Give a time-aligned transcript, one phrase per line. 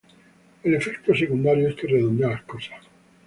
[0.63, 2.81] El efecto secundario es que redondea las cosas.